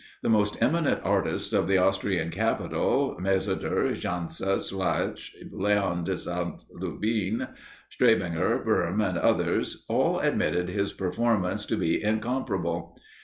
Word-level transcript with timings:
The 0.23 0.29
most 0.29 0.59
eminent 0.63 1.01
artists 1.03 1.53
of 1.53 1.67
the 1.67 1.77
Austrian 1.77 2.31
capital, 2.31 3.15
Mayseder, 3.21 3.91
Jansa, 3.93 4.57
Slawich, 4.59 5.35
Léon 5.53 6.03
de 6.03 6.17
St. 6.17 6.63
Lubin, 6.71 7.47
Strebinger, 7.91 8.65
Böhm, 8.65 9.07
and 9.07 9.19
others, 9.19 9.85
all 9.87 10.17
admitted 10.17 10.69
his 10.69 10.91
performance 10.91 11.67
to 11.67 11.77
be 11.77 12.01
incomparable. 12.03 12.97